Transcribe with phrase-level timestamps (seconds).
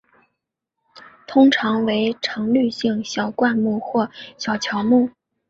[1.27, 5.11] 通常为常绿性小灌木或小乔木。